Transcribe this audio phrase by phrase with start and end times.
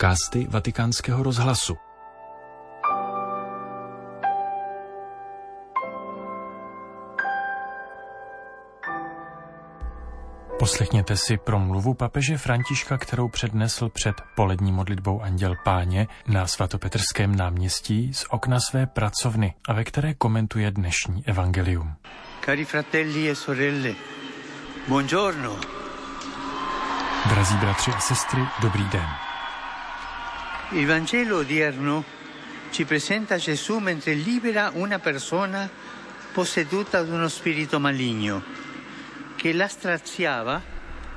[0.00, 1.76] podcasty Vatikánského rozhlasu.
[10.58, 18.14] Poslechněte si promluvu papeže Františka, kterou přednesl před polední modlitbou Anděl Páně na svatopetrském náměstí
[18.14, 21.94] z okna své pracovny a ve které komentuje dnešní evangelium.
[22.44, 23.94] Cari fratelli e sorelle,
[24.88, 25.56] buongiorno.
[27.28, 29.29] Drazí bratři a sestry, dobrý den.
[30.72, 32.04] Il Vangelo odierno
[32.70, 35.68] ci presenta Gesù mentre libera una persona
[36.32, 38.40] posseduta da uno spirito maligno
[39.34, 40.62] che la straziava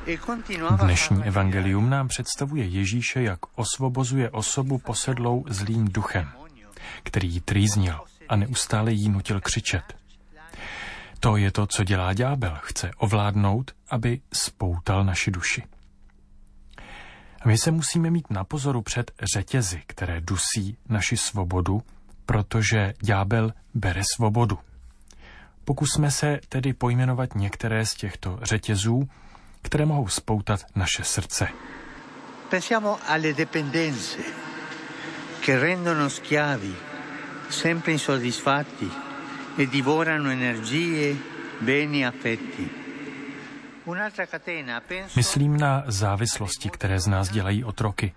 [0.06, 6.30] e continuava Dnešní evangelium nám představuje Ježíše, jak osvobozuje osobu posedlou zlým duchem,
[7.04, 9.84] který ji trýznil a neustále jí nutil křičet.
[11.20, 12.58] To je to, co dělá ďábel.
[12.62, 15.64] Chce ovládnout, aby spoutal naši duši.
[17.46, 21.82] My se musíme mít na pozoru před řetězy, které dusí naši svobodu,
[22.26, 24.60] protože ďábel bere svobodu.
[25.66, 29.10] Pokusme se tedy pojmenovat některé z těchto řetězů,
[29.62, 31.48] které mohou spoutat naše srdce.
[32.50, 34.18] Pensiamo alle dipendenze
[35.42, 36.76] che rendono schiavi,
[37.50, 38.92] sempre insoddisfatti
[39.58, 41.16] e divorano energie,
[41.62, 42.83] beni, affetti.
[45.16, 48.14] Myslím na závislosti, které z nás dělají otroky,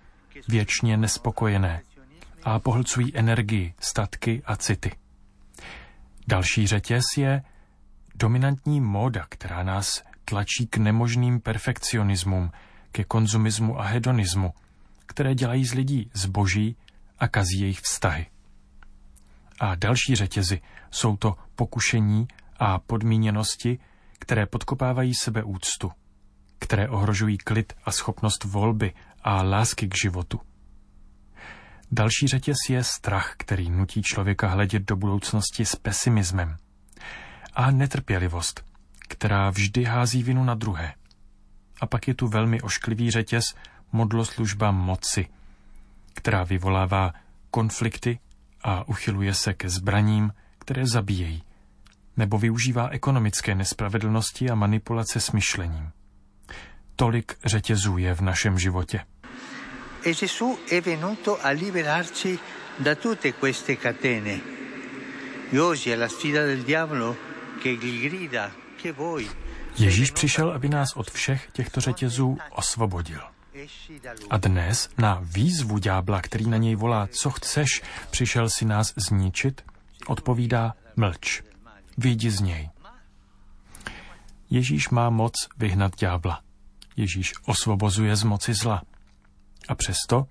[0.47, 1.81] věčně nespokojené
[2.43, 4.91] a pohlcují energii, statky a city.
[6.27, 7.43] Další řetěz je
[8.15, 12.51] dominantní móda, která nás tlačí k nemožným perfekcionismům,
[12.91, 14.53] ke konzumismu a hedonismu,
[15.05, 16.77] které dělají z lidí zboží
[17.19, 18.25] a kazí jejich vztahy.
[19.59, 20.61] A další řetězy
[20.91, 22.27] jsou to pokušení
[22.59, 23.79] a podmíněnosti,
[24.19, 25.91] které podkopávají sebeúctu,
[26.59, 30.39] které ohrožují klid a schopnost volby a lásky k životu.
[31.91, 36.57] Další řetěz je strach, který nutí člověka hledět do budoucnosti s pesimismem.
[37.53, 38.65] A netrpělivost,
[39.07, 40.93] která vždy hází vinu na druhé.
[41.81, 43.43] A pak je tu velmi ošklivý řetěz
[43.91, 45.27] modloslužba moci,
[46.13, 47.13] která vyvolává
[47.51, 48.19] konflikty
[48.63, 51.43] a uchyluje se ke zbraním, které zabíjejí,
[52.17, 55.91] nebo využívá ekonomické nespravedlnosti a manipulace s myšlením.
[56.95, 58.99] Tolik řetězů je v našem životě.
[60.05, 62.39] E Gesù è venuto a liberarci
[62.79, 64.39] da tutte queste catene.
[65.53, 67.15] E oggi è la sfida del diavolo
[67.63, 68.51] che gli grida
[68.81, 69.29] che voi
[69.77, 73.21] Ježíš přišel, aby nás od všech těchto řetězů osvobodil.
[74.29, 79.61] A dnes na výzvu ďábla, který na něj volá, co chceš, přišel si nás zničit,
[80.07, 81.43] odpovídá mlč,
[81.97, 82.69] vyjdi z něj.
[84.49, 86.41] Ježíš má moc vyhnat ďábla.
[86.97, 88.81] Ježíš osvobozuje z moci zla.
[89.67, 90.25] A přesto,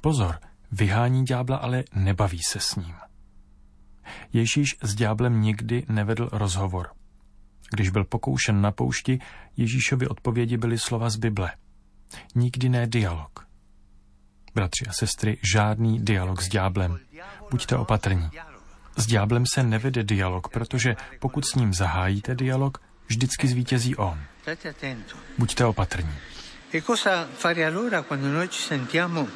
[0.00, 0.38] pozor,
[0.72, 2.94] vyhání ďábla, ale nebaví se s ním.
[4.32, 6.90] Ježíš s ďáblem nikdy nevedl rozhovor.
[7.74, 9.18] Když byl pokoušen na poušti,
[9.56, 11.52] Ježíšovi odpovědi byly slova z Bible.
[12.34, 13.46] Nikdy ne dialog.
[14.54, 16.98] Bratři a sestry, žádný dialog s ďáblem.
[17.50, 18.30] Buďte opatrní.
[18.96, 24.20] S ďáblem se nevede dialog, protože pokud s ním zahájíte dialog, vždycky zvítězí on.
[25.38, 26.14] Buďte opatrní.
[26.74, 29.28] E cosa fare allora quando noi ci sentiamo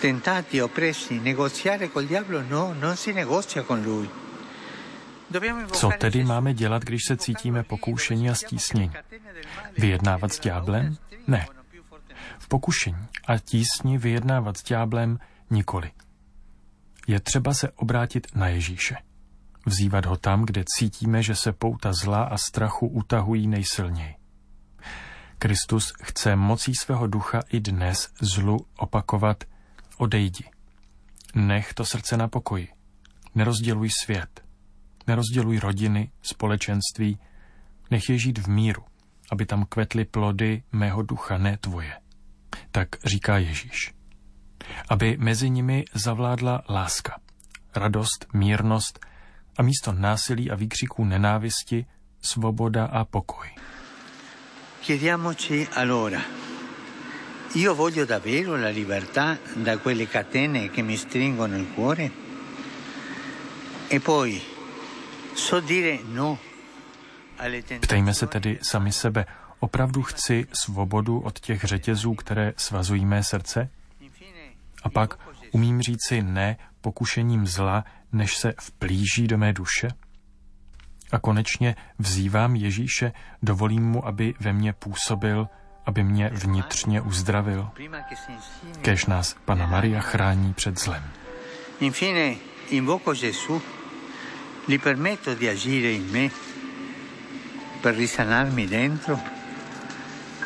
[0.00, 1.20] tentati, oppressi?
[1.20, 2.42] Negoziare col diavolo?
[2.42, 4.08] No, non si negozia con lui.
[5.72, 8.92] Co tedy máme dělat, když se cítíme pokoušení a stísnění?
[9.78, 10.96] Vyjednávat s ďáblem?
[11.26, 11.46] Ne.
[12.38, 15.18] V pokušení a tísni vyjednávat s ďáblem
[15.50, 15.90] nikoli.
[17.06, 18.96] Je třeba se obrátit na Ježíše.
[19.66, 24.14] Vzývat ho tam, kde cítíme, že se pouta zla a strachu utahují nejsilněji.
[25.38, 29.44] Kristus chce mocí svého ducha i dnes zlu opakovat
[29.96, 30.44] odejdi.
[31.34, 32.68] Nech to srdce na pokoji.
[33.34, 34.44] Nerozděluj svět.
[35.06, 37.18] Nerozděluj rodiny, společenství.
[37.90, 38.84] Nech je žít v míru,
[39.32, 41.92] aby tam kvetly plody mého ducha, ne tvoje.
[42.70, 43.95] Tak říká Ježíš.
[44.88, 47.20] Aby mezi nimi zavládla láska,
[47.76, 49.06] radost, mírnost
[49.58, 51.86] a místo násilí a výkřiků nenávisti
[52.22, 53.48] svoboda a pokoj.
[54.82, 56.20] Chiediamoci allora,
[57.54, 62.10] io voglio davvero la libertà da quelle catene che mi stringono il cuore?
[63.88, 64.42] E poi,
[65.34, 66.38] so dire no.
[67.80, 69.26] Ptejme se tedy sami sebe,
[69.58, 73.70] opravdu chci svobodu od těch řetězů, které svazují mé srdce?
[74.86, 75.18] A pak
[75.52, 79.88] umím říci ne pokušením zla, než se vplíží do mé duše?
[81.12, 83.12] A konečně vzývám Ježíše,
[83.42, 85.48] dovolím mu, aby ve mně působil
[85.86, 87.70] aby mě vnitřně uzdravil.
[88.82, 91.02] Kež nás Pana Maria chrání před zlem.
[91.80, 92.34] Infine,
[92.68, 93.62] invoco Gesù,
[94.66, 96.30] gli permetto di agire in me
[97.82, 99.18] per risanarmi dentro.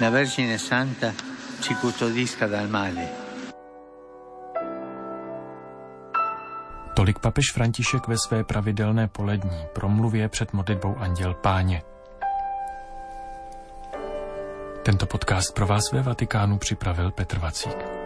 [0.01, 1.13] La Vergine Santa
[1.61, 3.20] ci custodisca dal male.
[6.95, 11.83] Tolik papež František ve své pravidelné polední promluvě před modlitbou Anděl Páně.
[14.83, 18.00] Tento podcast pro vás ve Vatikánu připravil Petr Vacík.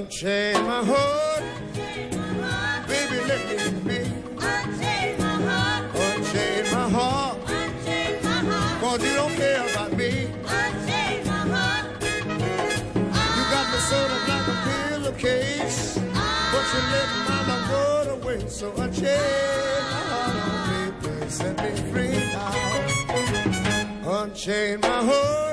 [0.00, 1.42] Unchain my heart.
[2.88, 3.56] Baby, let me
[3.86, 3.98] be.
[4.40, 5.84] Unchain my heart.
[5.94, 7.36] Unchain my heart.
[7.44, 8.80] Unchain my heart.
[8.80, 10.10] Cause you don't care about me.
[10.58, 11.84] Unchain my heart.
[13.36, 15.80] You got me sort of like a pillowcase.
[15.98, 18.56] But you let love go to waste.
[18.58, 19.04] So unchain
[19.92, 20.94] my heart.
[21.02, 22.52] Baby, set me free now.
[24.22, 25.49] Unchain my heart.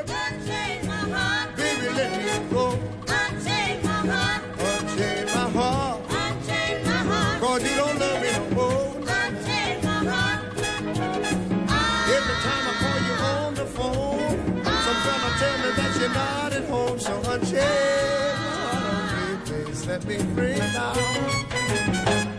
[19.88, 20.94] Set me free now.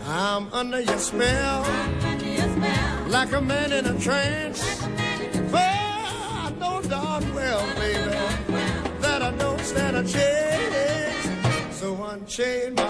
[0.06, 1.62] I'm under your spell,
[3.09, 4.61] like a man in a trance.
[5.50, 5.62] But
[6.45, 8.19] I know darn well, baby,
[9.00, 11.79] that I don't stand a chance.
[11.79, 12.88] So unchain my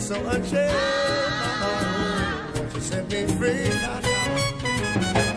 [0.00, 0.52] So me
[2.54, 3.68] don't you set me free.
[3.68, 5.27] Now, now.